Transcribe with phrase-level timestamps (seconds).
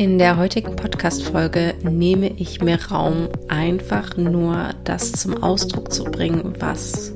[0.00, 6.54] In der heutigen Podcast-Folge nehme ich mir Raum, einfach nur das zum Ausdruck zu bringen,
[6.58, 7.12] was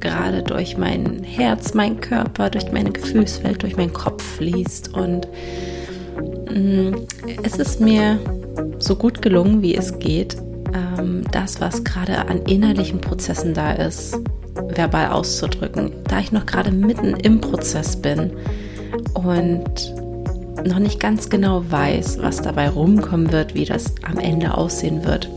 [0.00, 4.94] gerade durch mein Herz, mein Körper, durch meine Gefühlswelt, durch meinen Kopf fließt.
[4.94, 5.28] Und
[6.50, 6.94] mm,
[7.42, 8.18] es ist mir
[8.78, 10.38] so gut gelungen, wie es geht,
[10.72, 14.18] ähm, das, was gerade an innerlichen Prozessen da ist,
[14.68, 18.32] verbal auszudrücken, da ich noch gerade mitten im Prozess bin
[19.12, 20.01] und
[20.66, 25.28] noch nicht ganz genau weiß, was dabei rumkommen wird, wie das am Ende aussehen wird,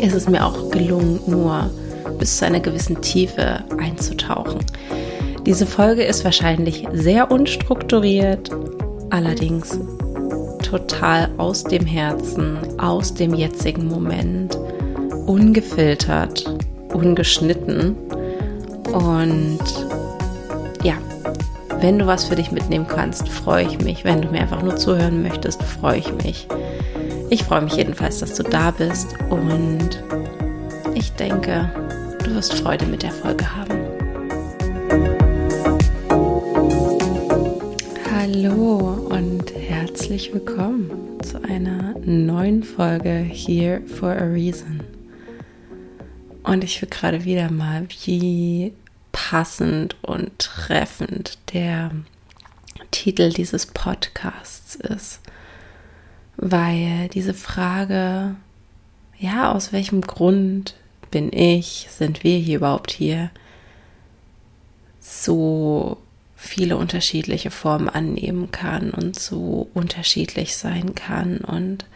[0.00, 1.70] ist es mir auch gelungen, nur
[2.18, 4.60] bis zu einer gewissen Tiefe einzutauchen.
[5.44, 8.50] Diese Folge ist wahrscheinlich sehr unstrukturiert,
[9.10, 9.78] allerdings
[10.62, 14.58] total aus dem Herzen, aus dem jetzigen Moment,
[15.26, 16.52] ungefiltert,
[16.92, 17.94] ungeschnitten
[18.92, 19.60] und
[21.80, 24.04] wenn du was für dich mitnehmen kannst, freue ich mich.
[24.04, 26.48] Wenn du mir einfach nur zuhören möchtest, freue ich mich.
[27.28, 30.02] Ich freue mich jedenfalls, dass du da bist und
[30.94, 31.70] ich denke,
[32.24, 33.74] du wirst Freude mit der Folge haben.
[38.14, 40.90] Hallo und herzlich willkommen
[41.22, 44.80] zu einer neuen Folge Here for a Reason.
[46.42, 48.72] Und ich will gerade wieder mal, wie
[49.16, 51.90] passend und treffend der
[52.90, 55.20] Titel dieses Podcasts ist,
[56.36, 58.36] weil diese Frage,
[59.18, 60.74] ja, aus welchem Grund
[61.10, 63.30] bin ich, sind wir hier überhaupt hier,
[65.00, 65.96] so
[66.36, 71.86] viele unterschiedliche Formen annehmen kann und so unterschiedlich sein kann und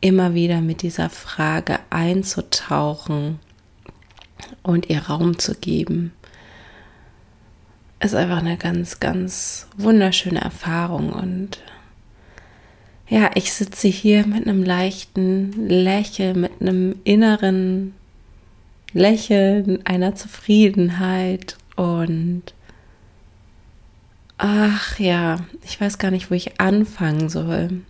[0.00, 3.38] immer wieder mit dieser Frage einzutauchen
[4.62, 6.14] und ihr Raum zu geben
[8.04, 11.12] ist einfach eine ganz, ganz wunderschöne Erfahrung.
[11.12, 11.58] Und
[13.08, 17.94] ja, ich sitze hier mit einem leichten Lächeln, mit einem inneren
[18.92, 22.42] Lächeln, einer Zufriedenheit und
[24.38, 27.82] ach ja, ich weiß gar nicht, wo ich anfangen soll.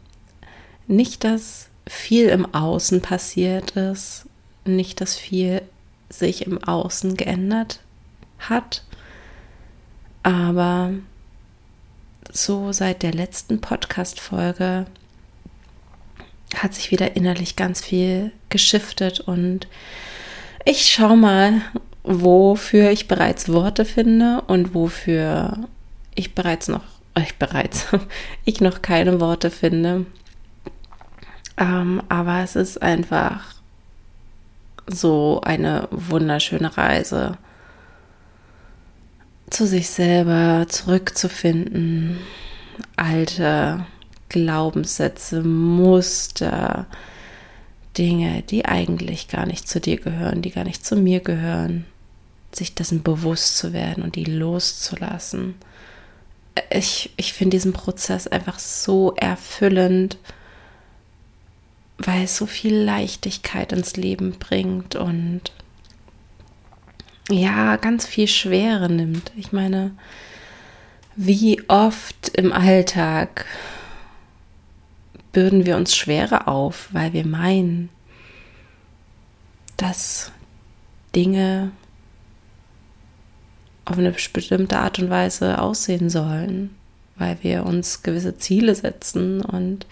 [0.86, 4.26] Nicht, dass viel im Außen passiert ist,
[4.64, 5.62] nicht, dass viel
[6.08, 7.80] sich im Außen geändert
[8.38, 8.82] hat,
[10.24, 10.90] aber
[12.32, 14.86] so seit der letzten Podcast-Folge
[16.56, 19.68] hat sich wieder innerlich ganz viel geschiftet und
[20.64, 21.60] ich schaue mal,
[22.02, 25.68] wofür ich bereits Worte finde und wofür
[26.14, 26.84] ich bereits noch,
[27.18, 27.86] ich bereits,
[28.44, 30.06] ich noch keine Worte finde.
[31.58, 33.54] Ähm, aber es ist einfach
[34.86, 37.38] so eine wunderschöne Reise
[39.54, 42.18] zu sich selber zurückzufinden,
[42.96, 43.86] alte
[44.28, 46.86] Glaubenssätze, Muster,
[47.96, 51.84] Dinge, die eigentlich gar nicht zu dir gehören, die gar nicht zu mir gehören,
[52.52, 55.54] sich dessen bewusst zu werden und die loszulassen.
[56.70, 60.18] Ich, ich finde diesen Prozess einfach so erfüllend,
[61.98, 65.52] weil es so viel Leichtigkeit ins Leben bringt und
[67.30, 69.32] ja, ganz viel Schwere nimmt.
[69.36, 69.92] Ich meine,
[71.16, 73.46] wie oft im Alltag
[75.32, 77.88] bürden wir uns Schwere auf, weil wir meinen,
[79.76, 80.32] dass
[81.14, 81.72] Dinge
[83.84, 86.74] auf eine bestimmte Art und Weise aussehen sollen,
[87.16, 89.86] weil wir uns gewisse Ziele setzen und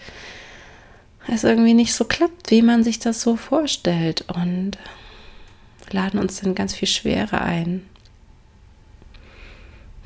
[1.27, 4.25] es irgendwie nicht so klappt, wie man sich das so vorstellt.
[4.33, 4.77] Und
[5.91, 7.83] laden uns dann ganz viel Schwere ein.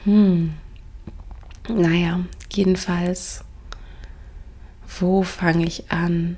[0.03, 0.53] Hm.
[1.69, 2.21] Naja,
[2.51, 3.43] jedenfalls,
[4.99, 6.37] wo fange ich an?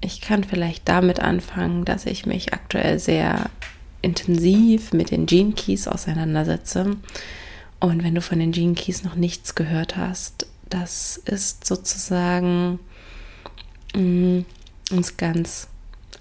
[0.00, 3.50] Ich kann vielleicht damit anfangen, dass ich mich aktuell sehr
[4.02, 6.96] intensiv mit den Gene Keys auseinandersetze.
[7.80, 12.78] Und wenn du von den Gene Keys noch nichts gehört hast, das ist sozusagen
[13.94, 14.40] mm,
[14.90, 15.68] uns ganz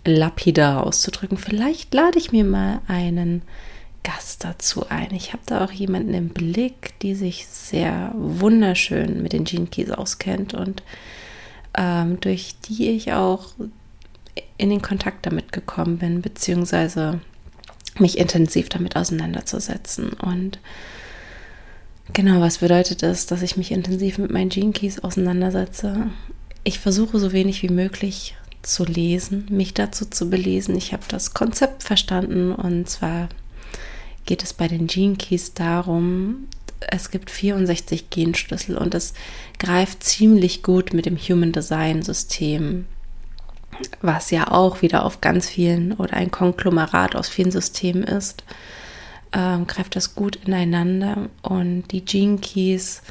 [0.06, 1.38] lapidar auszudrücken.
[1.38, 3.44] Vielleicht lade ich mir mal einen
[4.04, 5.14] Gast dazu ein.
[5.14, 9.92] Ich habe da auch jemanden im Blick, die sich sehr wunderschön mit den Gene Keys
[9.92, 10.84] auskennt und
[11.78, 13.54] ähm, durch die ich auch
[14.58, 17.22] in den Kontakt damit gekommen bin, beziehungsweise
[18.00, 20.14] mich intensiv damit auseinanderzusetzen.
[20.14, 20.60] Und
[22.12, 26.08] genau, was bedeutet das, dass ich mich intensiv mit meinen Gene Keys auseinandersetze?
[26.64, 30.76] Ich versuche so wenig wie möglich zu lesen, mich dazu zu belesen.
[30.76, 33.30] Ich habe das Konzept verstanden und zwar
[34.26, 36.48] geht es bei den Gene Keys darum,
[36.90, 39.14] es gibt 64 Genschlüssel und es
[39.60, 42.86] greift ziemlich gut mit dem Human Design System,
[44.02, 48.44] was ja auch wieder auf ganz vielen oder ein Konglomerat aus vielen Systemen ist,
[49.32, 53.02] ähm, greift das gut ineinander und die Gene Keys.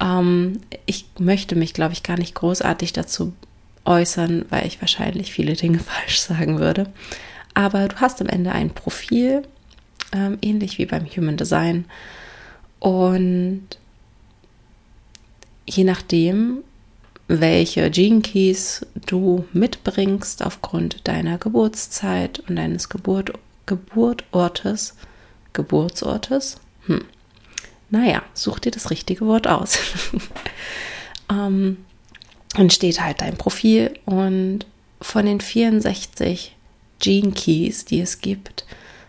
[0.00, 3.32] Ähm, ich möchte mich, glaube ich, gar nicht großartig dazu
[3.84, 6.86] äußern, weil ich wahrscheinlich viele Dinge falsch sagen würde.
[7.54, 9.42] Aber du hast am Ende ein Profil,
[10.12, 11.84] ähm, ähnlich wie beim Human Design.
[12.80, 13.62] Und
[15.66, 16.58] je nachdem,
[17.28, 23.32] welche Gene Keys du mitbringst aufgrund deiner Geburtszeit und deines Geburt,
[23.66, 24.96] Geburtortes,
[25.52, 27.04] Geburtsortes, hm.
[27.90, 29.78] naja, such dir das richtige Wort aus.
[31.30, 31.78] ähm,
[32.56, 34.66] entsteht halt dein Profil und
[35.00, 36.54] von den 64
[37.00, 38.64] Gene Keys, die es gibt,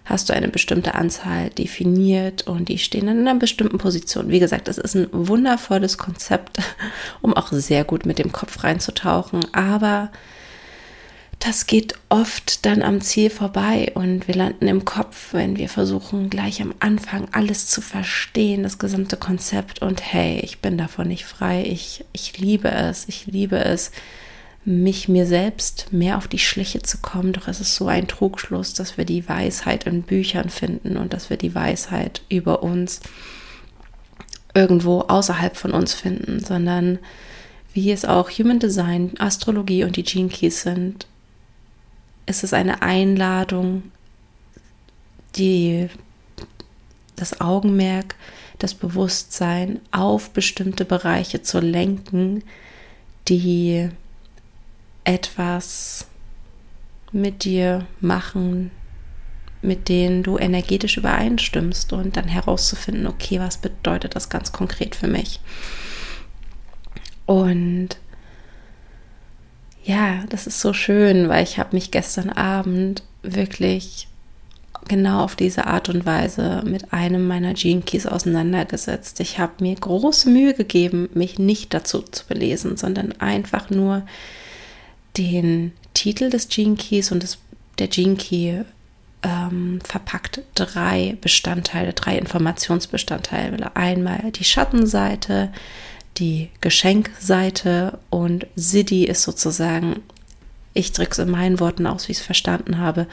[0.06, 4.30] hast du eine bestimmte Anzahl definiert und die stehen in einer bestimmten Position.
[4.30, 6.58] Wie gesagt, es ist ein wundervolles Konzept,
[7.22, 10.12] um auch sehr gut mit dem Kopf reinzutauchen, aber
[11.44, 16.30] das geht oft dann am Ziel vorbei und wir landen im Kopf, wenn wir versuchen,
[16.30, 19.82] gleich am Anfang alles zu verstehen, das gesamte Konzept.
[19.82, 21.66] Und hey, ich bin davon nicht frei.
[21.66, 23.10] Ich, ich liebe es.
[23.10, 23.92] Ich liebe es,
[24.64, 27.34] mich mir selbst mehr auf die Schliche zu kommen.
[27.34, 31.30] Doch es ist so ein Trugschluss, dass wir die Weisheit in Büchern finden und dass
[31.30, 33.02] wir die Weisheit über uns
[34.54, 37.00] irgendwo außerhalb von uns finden, sondern
[37.74, 41.06] wie es auch Human Design, Astrologie und die Gene Keys sind,
[42.26, 43.92] ist es eine Einladung,
[45.36, 45.90] die
[47.16, 48.16] das Augenmerk,
[48.60, 52.44] das Bewusstsein auf bestimmte Bereiche zu lenken,
[53.28, 53.90] die
[55.04, 56.08] etwas
[57.12, 58.72] mit dir machen,
[59.62, 65.08] mit denen du energetisch übereinstimmst und dann herauszufinden, okay, was bedeutet das ganz konkret für
[65.08, 65.40] mich?
[67.26, 67.98] Und
[69.84, 74.08] ja, das ist so schön, weil ich habe mich gestern Abend wirklich
[74.88, 79.20] genau auf diese Art und Weise mit einem meiner Gene Keys auseinandergesetzt.
[79.20, 84.06] Ich habe mir große Mühe gegeben, mich nicht dazu zu belesen, sondern einfach nur
[85.18, 87.38] den Titel des Gene Keys und des,
[87.80, 88.64] der Gene Key
[89.22, 93.76] ähm, verpackt drei Bestandteile, drei Informationsbestandteile.
[93.76, 95.52] Einmal die Schattenseite,
[96.18, 100.04] die Geschenkseite und Siddhi ist sozusagen,
[100.74, 103.08] ich drücke es in meinen Worten aus, wie ich es verstanden habe,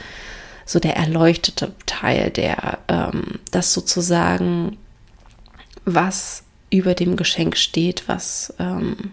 [0.65, 4.77] so der erleuchtete Teil, der ähm, das sozusagen,
[5.85, 9.11] was über dem Geschenk steht, was, ähm,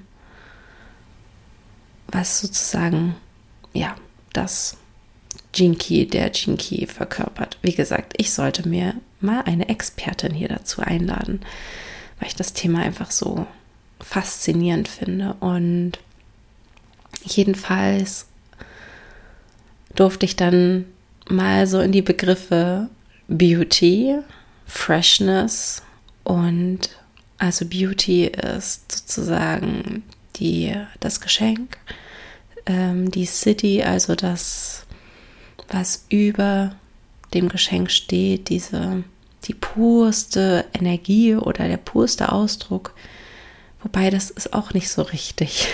[2.08, 3.16] was sozusagen,
[3.72, 3.96] ja,
[4.32, 4.76] das
[5.54, 7.58] Jinki, der Jinki verkörpert.
[7.62, 11.40] Wie gesagt, ich sollte mir mal eine Expertin hier dazu einladen,
[12.20, 13.46] weil ich das Thema einfach so
[14.00, 15.34] faszinierend finde.
[15.40, 15.92] Und
[17.24, 18.26] jedenfalls
[19.94, 20.84] durfte ich dann
[21.28, 22.88] mal so in die Begriffe
[23.28, 24.16] Beauty,
[24.66, 25.82] Freshness
[26.24, 26.90] und
[27.38, 30.02] also Beauty ist sozusagen
[30.36, 31.78] die, das Geschenk,
[32.66, 34.86] ähm, die City, also das,
[35.68, 36.74] was über
[37.34, 39.04] dem Geschenk steht, diese,
[39.44, 42.94] die purste Energie oder der purste Ausdruck
[43.88, 45.68] Wobei das ist auch nicht so richtig.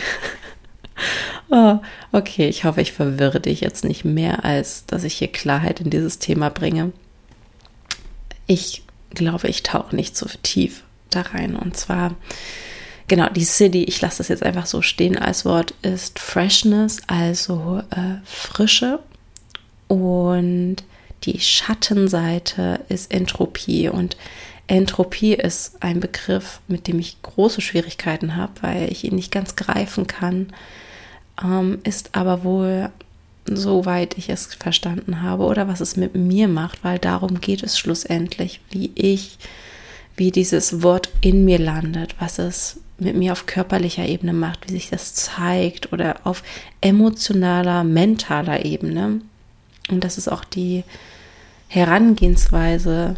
[1.50, 1.78] oh,
[2.12, 5.90] okay, ich hoffe, ich verwirre dich jetzt nicht mehr, als dass ich hier Klarheit in
[5.90, 6.92] dieses Thema bringe.
[8.46, 11.56] Ich glaube, ich tauche nicht so tief da rein.
[11.56, 12.14] Und zwar,
[13.08, 17.82] genau, die City, ich lasse das jetzt einfach so stehen als Wort, ist Freshness, also
[17.90, 19.00] äh, Frische.
[19.88, 20.76] Und
[21.24, 23.88] die Schattenseite ist Entropie.
[23.88, 24.16] Und
[24.66, 29.56] Entropie ist ein Begriff, mit dem ich große Schwierigkeiten habe, weil ich ihn nicht ganz
[29.56, 30.48] greifen kann,
[31.42, 32.90] ähm, ist aber wohl,
[33.46, 37.78] soweit ich es verstanden habe, oder was es mit mir macht, weil darum geht es
[37.78, 39.38] schlussendlich, wie ich,
[40.16, 44.72] wie dieses Wort in mir landet, was es mit mir auf körperlicher Ebene macht, wie
[44.72, 46.42] sich das zeigt oder auf
[46.80, 49.20] emotionaler, mentaler Ebene.
[49.90, 50.84] Und das ist auch die
[51.68, 53.16] Herangehensweise,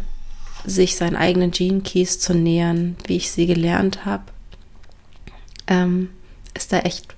[0.67, 4.25] sich seinen eigenen Gene Keys zu nähern, wie ich sie gelernt habe,
[5.67, 6.09] ähm,
[6.53, 7.15] ist da echt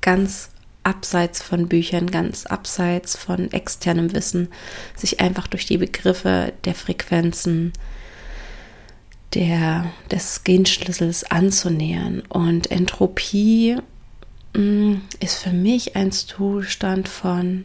[0.00, 0.50] ganz
[0.82, 4.48] abseits von Büchern, ganz abseits von externem Wissen,
[4.96, 7.72] sich einfach durch die Begriffe der Frequenzen,
[9.34, 12.22] der, des Genschlüssels anzunähern.
[12.28, 13.76] Und Entropie
[14.54, 17.64] mh, mm, ist für mich ein Zustand von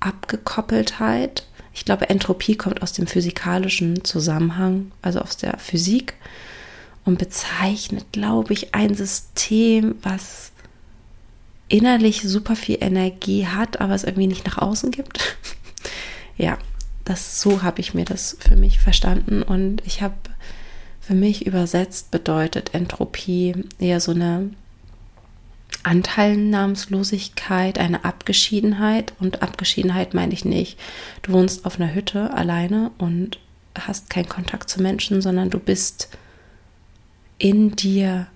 [0.00, 1.46] Abgekoppeltheit,
[1.80, 6.12] Ich glaube, Entropie kommt aus dem physikalischen Zusammenhang, also aus der Physik
[7.06, 10.52] und bezeichnet, glaube ich, ein System, was
[11.68, 15.38] innerlich super viel Energie hat, aber es irgendwie nicht nach außen gibt.
[16.36, 16.58] ja,
[17.04, 20.16] das so habe ich mir das für mich verstanden und ich habe
[21.00, 24.50] für mich übersetzt bedeutet Entropie eher so eine
[25.82, 29.14] Anteilnahmslosigkeit, eine Abgeschiedenheit.
[29.18, 30.78] Und Abgeschiedenheit meine ich nicht,
[31.22, 33.38] du wohnst auf einer Hütte alleine und
[33.78, 36.08] hast keinen Kontakt zu Menschen, sondern du bist
[37.38, 38.26] in dir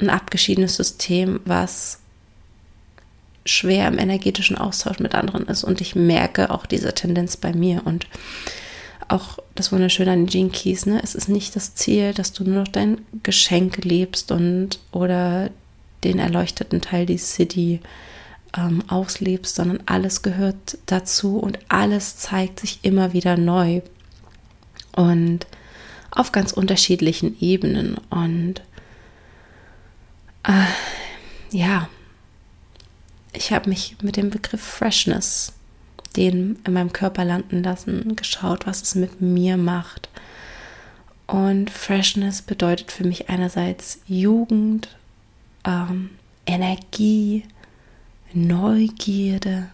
[0.00, 2.00] ein abgeschiedenes System, was
[3.46, 5.64] schwer im energetischen Austausch mit anderen ist.
[5.64, 7.82] Und ich merke auch diese Tendenz bei mir.
[7.84, 8.06] Und
[9.08, 11.00] auch das Wunderschöne an den Gene Keys, ne?
[11.02, 15.50] Es ist nicht das Ziel, dass du nur noch dein Geschenk lebst und oder
[16.04, 17.80] den erleuchteten Teil die City
[18.56, 23.80] ähm, auslebst, sondern alles gehört dazu und alles zeigt sich immer wieder neu
[24.92, 25.46] und
[26.10, 28.62] auf ganz unterschiedlichen Ebenen und
[30.44, 30.66] äh,
[31.50, 31.88] ja,
[33.32, 35.52] ich habe mich mit dem Begriff Freshness,
[36.16, 40.08] den in meinem Körper landen lassen, geschaut, was es mit mir macht.
[41.26, 44.88] Und Freshness bedeutet für mich einerseits Jugend,
[45.64, 46.10] ähm,
[46.46, 47.44] Energie,
[48.32, 49.70] Neugierde,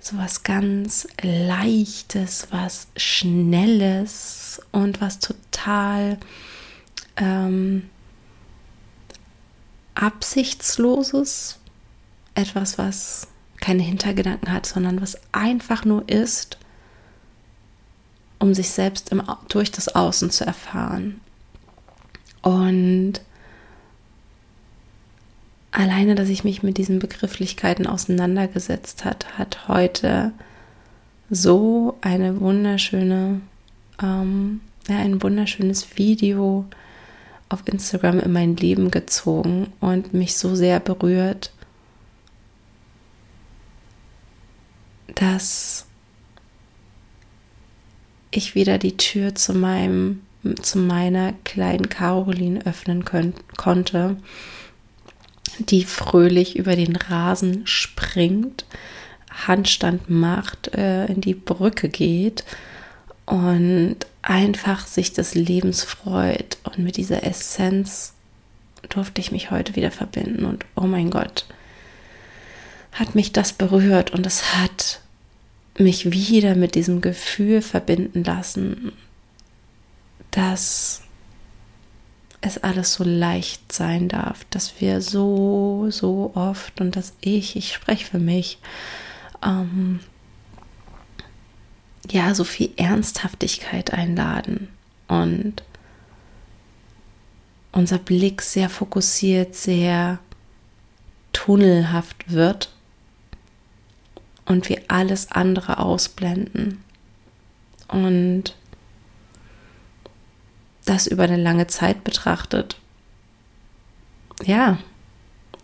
[0.00, 6.18] so was ganz Leichtes, was Schnelles und was total
[7.16, 7.90] ähm,
[9.94, 11.58] Absichtsloses,
[12.34, 13.28] etwas, was
[13.60, 16.58] keine Hintergedanken hat, sondern was einfach nur ist,
[18.38, 21.20] um sich selbst im, durch das Außen zu erfahren.
[22.42, 23.20] Und
[25.76, 30.32] alleine, dass ich mich mit diesen Begrifflichkeiten auseinandergesetzt hat, hat heute
[31.28, 33.42] so eine wunderschöne,
[34.02, 36.64] ähm, ja, ein wunderschönes Video
[37.50, 41.52] auf Instagram in mein Leben gezogen und mich so sehr berührt,
[45.14, 45.84] dass
[48.30, 50.22] ich wieder die Tür zu meinem,
[50.62, 54.16] zu meiner kleinen Caroline öffnen können, konnte
[55.58, 58.64] die fröhlich über den Rasen springt,
[59.46, 62.44] Handstand macht, äh, in die Brücke geht
[63.26, 66.58] und einfach sich des Lebens freut.
[66.64, 68.14] Und mit dieser Essenz
[68.88, 70.44] durfte ich mich heute wieder verbinden.
[70.44, 71.46] Und oh mein Gott,
[72.92, 75.00] hat mich das berührt und es hat
[75.78, 78.92] mich wieder mit diesem Gefühl verbinden lassen,
[80.30, 81.02] dass
[82.40, 87.72] es alles so leicht sein darf, dass wir so, so oft und dass ich, ich
[87.72, 88.58] spreche für mich,
[89.44, 90.00] ähm,
[92.10, 94.68] ja, so viel Ernsthaftigkeit einladen
[95.08, 95.62] und
[97.72, 100.18] unser Blick sehr fokussiert, sehr
[101.32, 102.72] tunnelhaft wird
[104.46, 106.82] und wir alles andere ausblenden.
[107.88, 108.56] Und
[110.86, 112.76] das über eine lange Zeit betrachtet,
[114.44, 114.78] ja,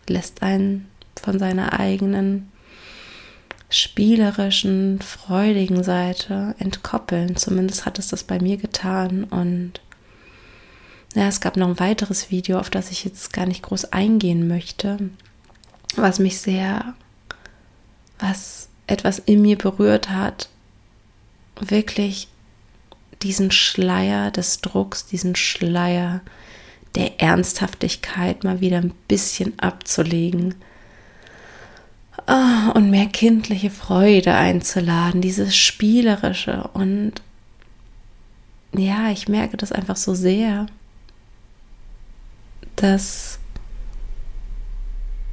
[0.08, 0.88] lässt einen
[1.20, 2.50] von seiner eigenen
[3.70, 7.36] spielerischen, freudigen Seite entkoppeln.
[7.36, 9.24] Zumindest hat es das bei mir getan.
[9.24, 9.80] Und
[11.14, 14.46] ja, es gab noch ein weiteres Video, auf das ich jetzt gar nicht groß eingehen
[14.46, 14.98] möchte,
[15.96, 16.94] was mich sehr,
[18.18, 20.48] was etwas in mir berührt hat,
[21.60, 22.28] wirklich
[23.22, 26.20] diesen Schleier des Drucks, diesen Schleier
[26.94, 30.54] der Ernsthaftigkeit mal wieder ein bisschen abzulegen
[32.26, 36.68] oh, und mehr kindliche Freude einzuladen, dieses Spielerische.
[36.74, 37.14] Und
[38.74, 40.66] ja, ich merke das einfach so sehr,
[42.76, 43.38] dass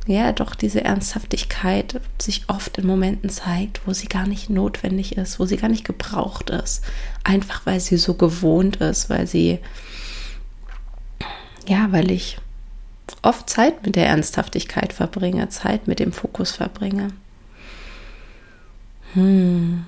[0.10, 5.40] ja doch diese Ernsthaftigkeit sich oft in Momenten zeigt, wo sie gar nicht notwendig ist,
[5.40, 6.84] wo sie gar nicht gebraucht ist,
[7.24, 9.60] einfach weil sie so gewohnt ist, weil sie
[11.68, 12.38] ja, weil ich
[13.22, 17.10] oft Zeit mit der Ernsthaftigkeit verbringe, Zeit mit dem Fokus verbringe.
[19.14, 19.86] Hm.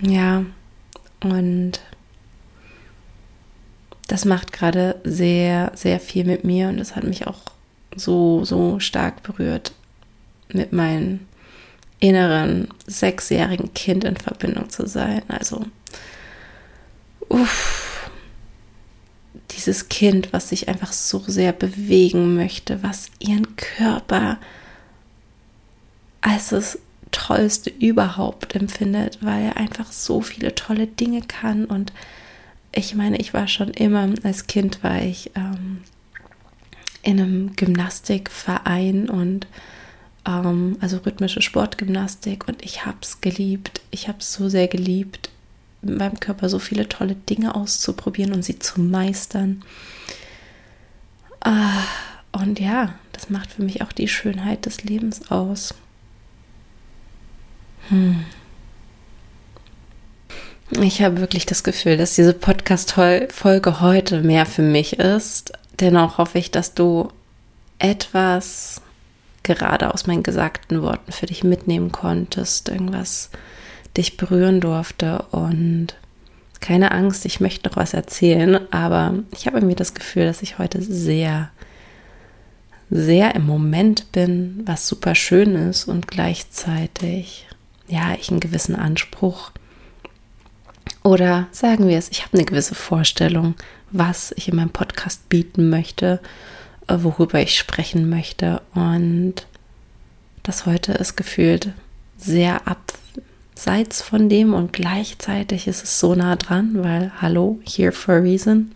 [0.00, 0.44] Ja,
[1.24, 1.80] und
[4.06, 7.57] das macht gerade sehr, sehr viel mit mir und das hat mich auch
[7.98, 9.72] so, so stark berührt,
[10.52, 11.20] mit meinem
[12.00, 15.22] inneren sechsjährigen Kind in Verbindung zu sein.
[15.28, 15.64] Also,
[17.28, 18.10] uff,
[19.50, 24.38] dieses Kind, was sich einfach so sehr bewegen möchte, was ihren Körper,
[26.20, 26.78] als es
[27.10, 31.64] Tollste überhaupt empfindet, weil er einfach so viele tolle Dinge kann.
[31.64, 31.92] Und
[32.72, 35.82] ich meine, ich war schon immer, als Kind war ich ähm,
[37.02, 39.46] in einem Gymnastikverein und
[40.26, 43.80] ähm, also rhythmische Sportgymnastik und ich habe es geliebt.
[43.90, 45.30] Ich habe es so sehr geliebt,
[45.82, 49.62] in meinem Körper so viele tolle Dinge auszuprobieren und sie zu meistern.
[51.40, 51.84] Ah,
[52.32, 55.74] und ja, das macht für mich auch die Schönheit des Lebens aus.
[57.88, 58.24] Hm.
[60.82, 65.52] Ich habe wirklich das Gefühl, dass diese Podcast-Folge heute mehr für mich ist.
[65.80, 67.08] Dennoch hoffe ich, dass du
[67.78, 68.80] etwas
[69.42, 73.30] gerade aus meinen gesagten Worten für dich mitnehmen konntest, irgendwas
[73.96, 75.94] dich berühren durfte und
[76.60, 80.58] keine Angst, ich möchte noch was erzählen, aber ich habe irgendwie das Gefühl, dass ich
[80.58, 81.50] heute sehr,
[82.90, 87.46] sehr im Moment bin, was super schön ist und gleichzeitig,
[87.86, 89.52] ja, ich einen gewissen Anspruch
[91.08, 93.54] oder sagen wir es, ich habe eine gewisse Vorstellung,
[93.90, 96.20] was ich in meinem Podcast bieten möchte,
[96.86, 99.34] äh, worüber ich sprechen möchte und
[100.42, 101.70] das heute ist gefühlt
[102.18, 108.16] sehr abseits von dem und gleichzeitig ist es so nah dran, weil hallo, here for
[108.16, 108.72] a reason.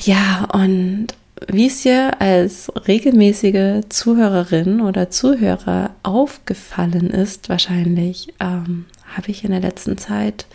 [0.00, 1.08] Ja, und
[1.48, 9.50] wie es dir als regelmäßige Zuhörerin oder Zuhörer aufgefallen ist, wahrscheinlich ähm, habe ich in
[9.50, 10.46] der letzten Zeit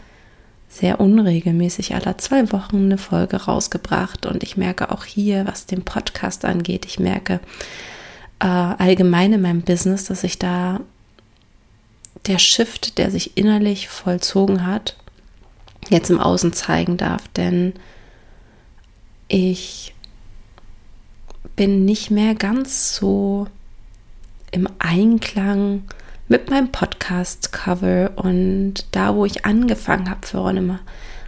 [0.69, 4.25] sehr unregelmäßig aller zwei Wochen eine Folge rausgebracht.
[4.25, 7.41] Und ich merke auch hier, was den Podcast angeht, ich merke
[8.39, 10.79] äh, allgemein in meinem Business, dass ich da
[12.27, 14.95] der Shift, der sich innerlich vollzogen hat,
[15.89, 17.73] jetzt im Außen zeigen darf, denn
[19.27, 19.93] ich
[21.55, 23.47] bin nicht mehr ganz so
[24.51, 25.83] im Einklang
[26.31, 30.79] mit meinem Podcast-Cover und da, wo ich angefangen habe, vor einem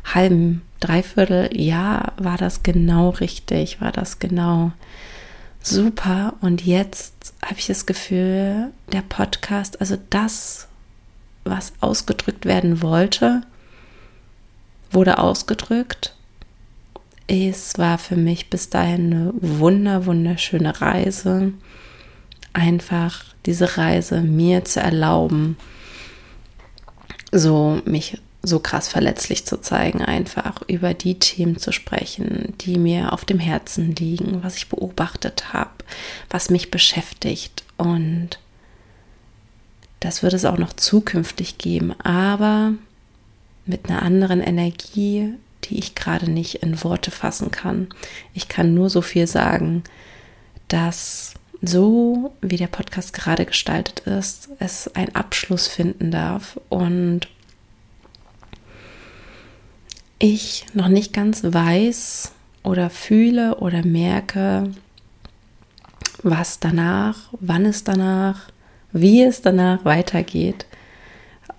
[0.06, 4.72] halben, dreiviertel Jahr, war das genau richtig, war das genau
[5.62, 6.36] super.
[6.40, 10.70] Und jetzt habe ich das Gefühl, der Podcast, also das,
[11.44, 13.42] was ausgedrückt werden wollte,
[14.90, 16.16] wurde ausgedrückt.
[17.28, 21.52] Es war für mich bis dahin eine wunder, wunderschöne Reise.
[22.54, 25.58] Einfach diese Reise mir zu erlauben,
[27.32, 33.14] so mich so krass verletzlich zu zeigen, einfach über die Themen zu sprechen, die mir
[33.14, 35.72] auf dem Herzen liegen, was ich beobachtet habe,
[36.30, 37.64] was mich beschäftigt.
[37.78, 38.38] Und
[40.02, 42.74] das wird es auch noch zukünftig geben, aber
[43.66, 47.88] mit einer anderen Energie, die ich gerade nicht in Worte fassen kann.
[48.34, 49.84] Ich kann nur so viel sagen,
[50.68, 57.22] dass so wie der Podcast gerade gestaltet ist, es einen Abschluss finden darf und
[60.20, 64.72] ich noch nicht ganz weiß oder fühle oder merke,
[66.22, 68.50] was danach, wann es danach,
[68.92, 70.66] wie es danach weitergeht.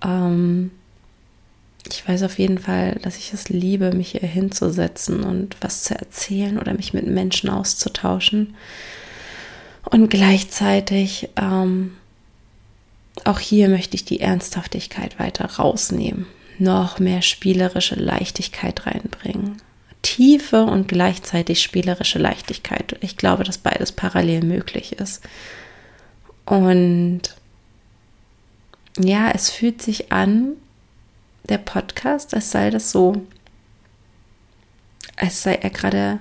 [0.02, 0.70] Ähm,
[1.90, 5.94] ich weiß auf jeden Fall, dass ich es liebe, mich hier hinzusetzen und was zu
[5.98, 8.54] erzählen oder mich mit Menschen auszutauschen.
[9.84, 11.96] Und gleichzeitig, ähm,
[13.24, 16.26] auch hier möchte ich die Ernsthaftigkeit weiter rausnehmen,
[16.58, 19.62] noch mehr spielerische Leichtigkeit reinbringen.
[20.02, 22.96] Tiefe und gleichzeitig spielerische Leichtigkeit.
[23.00, 25.22] Ich glaube, dass beides parallel möglich ist.
[26.44, 27.22] Und
[28.98, 30.52] ja, es fühlt sich an,
[31.48, 33.26] der Podcast, als sei das so,
[35.16, 36.20] als sei er gerade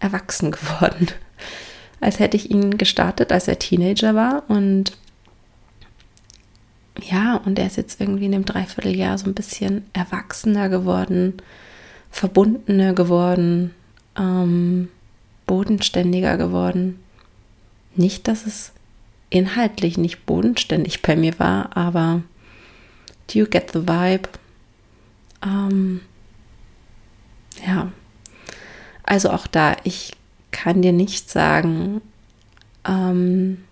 [0.00, 1.08] erwachsen geworden
[2.00, 4.44] als hätte ich ihn gestartet, als er Teenager war.
[4.48, 4.96] Und
[7.02, 11.34] ja, und er ist jetzt irgendwie in dem Dreivierteljahr so ein bisschen erwachsener geworden,
[12.10, 13.74] verbundener geworden,
[14.18, 14.88] ähm,
[15.46, 16.98] bodenständiger geworden.
[17.94, 18.72] Nicht, dass es
[19.30, 22.22] inhaltlich nicht bodenständig bei mir war, aber
[23.28, 24.28] do you get the vibe?
[25.44, 26.00] Ähm,
[27.66, 27.92] ja,
[29.04, 30.12] also auch da, ich
[30.50, 32.00] kann dir nicht sagen,
[32.86, 33.64] ähm,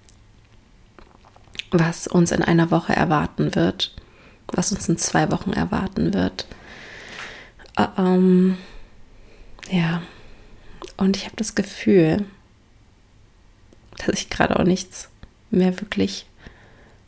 [1.70, 3.94] was uns in einer Woche erwarten wird,
[4.48, 6.46] was uns in zwei Wochen erwarten wird.
[7.76, 8.56] Äh, ähm,
[9.70, 10.02] ja,
[10.96, 12.24] und ich habe das Gefühl,
[13.98, 15.08] dass ich gerade auch nichts
[15.50, 16.26] mehr wirklich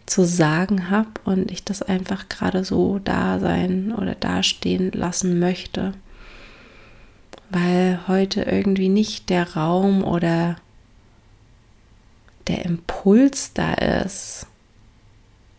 [0.07, 5.93] zu sagen habe und ich das einfach gerade so da sein oder dastehen lassen möchte
[7.51, 10.57] weil heute irgendwie nicht der Raum oder
[12.47, 14.47] der Impuls da ist,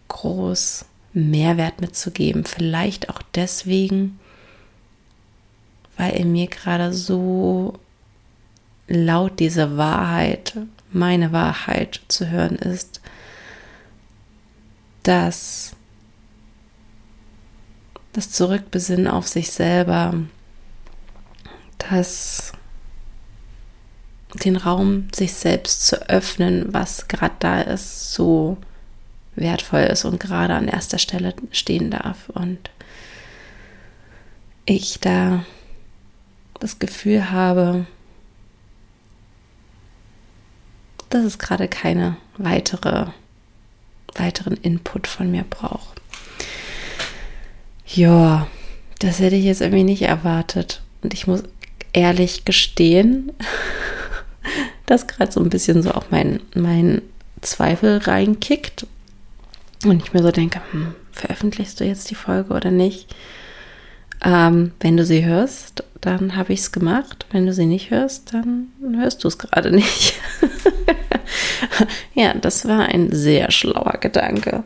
[0.07, 2.45] groß Mehrwert mitzugeben.
[2.45, 4.19] Vielleicht auch deswegen,
[5.97, 7.73] weil in mir gerade so
[8.87, 10.57] laut diese Wahrheit,
[10.91, 13.01] meine Wahrheit zu hören ist,
[15.03, 15.75] dass
[18.13, 20.15] das Zurückbesinnen auf sich selber,
[21.79, 22.53] das
[24.43, 28.57] den Raum sich selbst zu öffnen, was gerade da ist, so
[29.35, 32.29] wertvoll ist und gerade an erster Stelle stehen darf.
[32.29, 32.69] Und
[34.65, 35.45] ich da
[36.59, 37.87] das Gefühl habe,
[41.09, 43.07] dass es gerade keine weitere,
[44.15, 46.01] weiteren Input von mir braucht.
[47.87, 48.47] Ja,
[48.99, 50.83] das hätte ich jetzt irgendwie nicht erwartet.
[51.01, 51.43] Und ich muss
[51.93, 53.31] ehrlich gestehen,
[54.85, 57.01] dass gerade so ein bisschen so auch mein, mein
[57.41, 58.85] Zweifel reinkickt.
[59.85, 63.15] Und ich mir so denke, hm, veröffentlichst du jetzt die Folge oder nicht?
[64.23, 67.25] Ähm, wenn du sie hörst, dann habe ich es gemacht.
[67.31, 70.15] Wenn du sie nicht hörst, dann hörst du es gerade nicht.
[72.13, 74.63] ja, das war ein sehr schlauer Gedanke.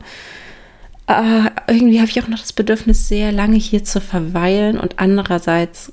[1.07, 5.91] Äh, irgendwie habe ich auch noch das Bedürfnis, sehr lange hier zu verweilen und andererseits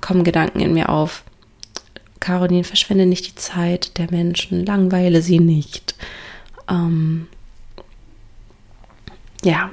[0.00, 1.24] kommen Gedanken in mir auf.
[2.20, 5.94] Caroline, verschwende nicht die Zeit der Menschen, langweile sie nicht.
[6.68, 7.28] Ähm,
[9.42, 9.70] ja,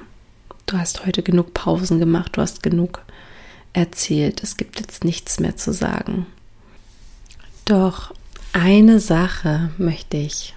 [0.65, 3.01] du hast heute genug Pausen gemacht, du hast genug
[3.73, 4.41] erzählt.
[4.43, 6.25] Es gibt jetzt nichts mehr zu sagen.
[7.65, 8.13] Doch
[8.53, 10.55] eine Sache möchte ich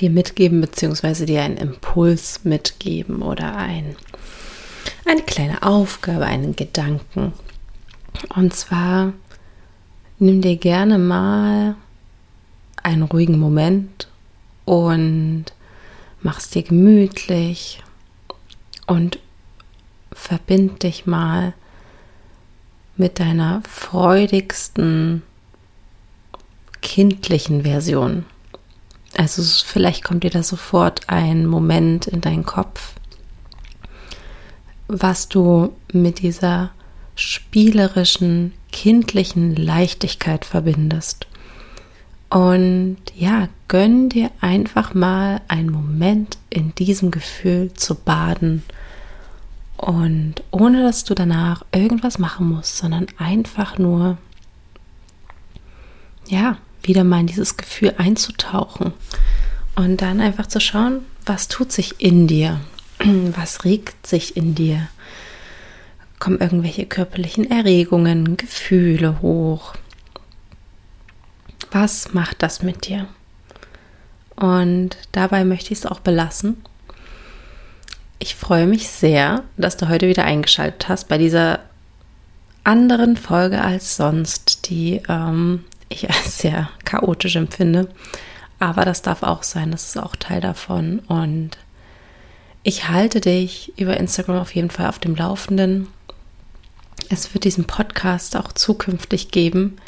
[0.00, 3.96] dir mitgeben, beziehungsweise dir einen Impuls mitgeben oder ein,
[5.04, 7.34] eine kleine Aufgabe, einen Gedanken.
[8.34, 9.12] Und zwar
[10.18, 11.76] nimm dir gerne mal
[12.82, 14.08] einen ruhigen Moment
[14.64, 15.46] und
[16.20, 17.82] mach es dir gemütlich
[18.86, 19.18] und
[20.12, 21.54] verbind dich mal
[22.96, 25.22] mit deiner freudigsten
[26.80, 28.24] kindlichen Version.
[29.16, 32.94] Also vielleicht kommt dir da sofort ein Moment in deinen Kopf,
[34.88, 36.70] was du mit dieser
[37.14, 41.26] spielerischen, kindlichen Leichtigkeit verbindest.
[42.30, 48.62] Und ja, gönn dir einfach mal einen Moment in diesem Gefühl zu baden.
[49.76, 54.16] Und ohne dass du danach irgendwas machen musst, sondern einfach nur,
[56.28, 58.92] ja, wieder mal in dieses Gefühl einzutauchen
[59.74, 62.60] und dann einfach zu schauen, was tut sich in dir,
[63.36, 64.88] was regt sich in dir,
[66.22, 69.74] kommen irgendwelche körperlichen Erregungen, Gefühle hoch.
[71.72, 73.08] Was macht das mit dir?
[74.36, 76.62] Und dabei möchte ich es auch belassen.
[78.20, 81.58] Ich freue mich sehr, dass du heute wieder eingeschaltet hast bei dieser
[82.62, 87.88] anderen Folge als sonst, die ähm, ich als sehr chaotisch empfinde.
[88.60, 91.00] Aber das darf auch sein, das ist auch Teil davon.
[91.00, 91.58] Und
[92.62, 95.88] ich halte dich über Instagram auf jeden Fall auf dem Laufenden.
[97.10, 99.78] Es wird diesen Podcast auch zukünftig geben.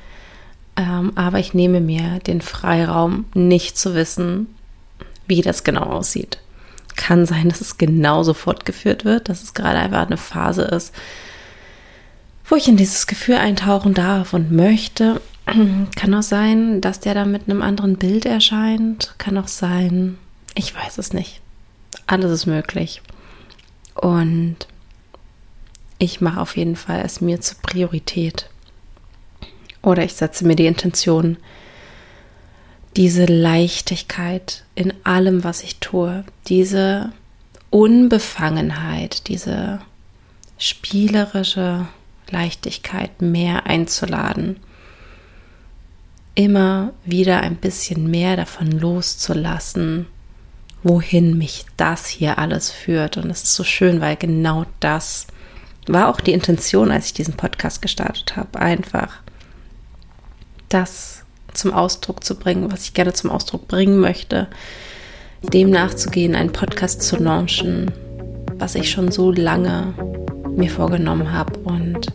[0.77, 4.49] Ähm, aber ich nehme mir den Freiraum, nicht zu wissen,
[5.27, 6.39] wie das genau aussieht.
[6.97, 10.95] Kann sein, dass es genauso fortgeführt wird, dass es gerade einfach eine Phase ist,
[12.47, 15.21] wo ich in dieses Gefühl eintauchen darf und möchte.
[15.97, 19.15] Kann auch sein, dass der da mit einem anderen Bild erscheint.
[19.19, 20.19] Kann auch sein,
[20.55, 21.41] ich weiß es nicht.
[22.07, 23.01] Alles ist möglich.
[23.95, 24.57] Und
[26.05, 28.49] ich mache auf jeden Fall es mir zur Priorität.
[29.83, 31.37] Oder ich setze mir die Intention,
[32.97, 37.13] diese Leichtigkeit in allem, was ich tue, diese
[37.71, 39.81] Unbefangenheit, diese
[40.59, 41.87] spielerische
[42.31, 44.61] Leichtigkeit mehr einzuladen
[46.35, 50.07] immer wieder ein bisschen mehr davon loszulassen,
[50.83, 53.17] wohin mich das hier alles führt.
[53.17, 55.27] Und es ist so schön, weil genau das
[55.87, 58.59] war auch die Intention, als ich diesen Podcast gestartet habe.
[58.59, 59.21] Einfach
[60.69, 64.49] das zum Ausdruck zu bringen, was ich gerne zum Ausdruck bringen möchte.
[65.43, 67.91] Dem nachzugehen, einen Podcast zu launchen,
[68.59, 69.95] was ich schon so lange
[70.57, 72.07] mir vorgenommen habe und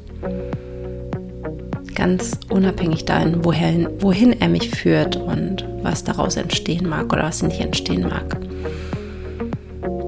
[1.95, 7.43] ganz unabhängig dahin, wohin, wohin er mich führt und was daraus entstehen mag oder was
[7.43, 8.37] nicht entstehen mag.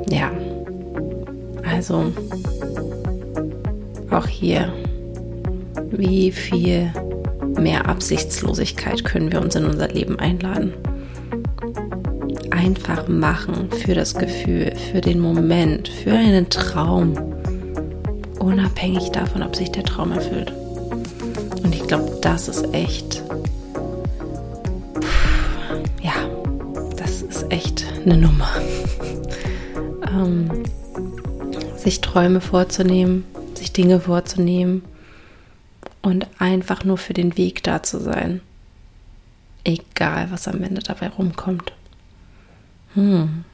[0.09, 0.31] Ja,
[1.69, 2.13] also
[4.13, 4.73] auch hier,
[5.91, 6.91] wie viel
[7.59, 10.73] mehr Absichtslosigkeit können wir uns in unser Leben einladen?
[12.61, 17.13] einfach machen für das Gefühl, für den Moment, für einen Traum,
[18.39, 20.53] unabhängig davon, ob sich der Traum erfüllt.
[21.63, 23.23] Und ich glaube, das ist echt,
[26.01, 26.13] ja,
[26.97, 28.49] das ist echt eine Nummer.
[30.07, 30.49] ähm,
[31.77, 33.23] sich Träume vorzunehmen,
[33.73, 34.83] Dinge vorzunehmen
[36.01, 38.41] und einfach nur für den Weg da zu sein.
[39.63, 41.73] Egal, was am Ende dabei rumkommt.
[42.95, 43.45] Hm.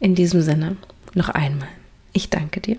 [0.00, 0.76] In diesem Sinne,
[1.14, 1.68] noch einmal,
[2.12, 2.76] ich danke dir.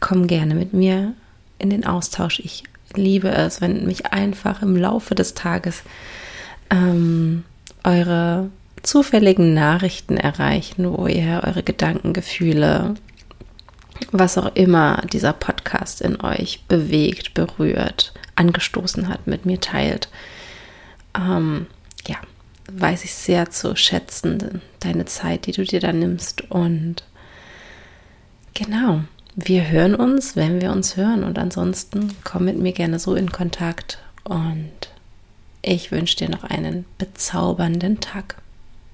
[0.00, 1.14] Komm gerne mit mir
[1.58, 2.40] in den Austausch.
[2.40, 5.82] Ich liebe es, wenn mich einfach im Laufe des Tages
[6.70, 7.44] ähm,
[7.84, 8.50] eure
[8.82, 12.94] zufälligen Nachrichten erreichen, wo ihr eure Gedanken, Gefühle,
[14.12, 20.08] was auch immer dieser Podcast in euch bewegt, berührt, angestoßen hat, mit mir teilt.
[21.16, 21.66] Ähm,
[22.06, 22.16] ja,
[22.70, 26.50] weiß ich sehr zu schätzen, deine Zeit, die du dir da nimmst.
[26.50, 27.02] Und
[28.54, 29.02] genau,
[29.34, 31.24] wir hören uns, wenn wir uns hören.
[31.24, 33.98] Und ansonsten komm mit mir gerne so in Kontakt.
[34.24, 34.72] Und
[35.62, 38.36] ich wünsche dir noch einen bezaubernden Tag.